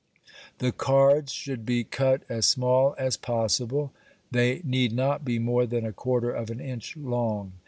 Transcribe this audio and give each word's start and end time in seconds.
The 0.57 0.71
cards 0.71 1.31
should 1.31 1.63
be 1.63 1.83
cut 1.83 2.23
as 2.27 2.47
small 2.47 2.95
as 2.97 3.17
possible; 3.17 3.93
they 4.31 4.61
need 4.63 4.93
not 4.93 5.23
be 5.23 5.37
more 5.37 5.67
than 5.67 5.85
a 5.85 5.93
quarter 5.93 6.31
of 6.31 6.49
an 6.49 6.59
inch 6.59 6.97
long. 6.97 7.53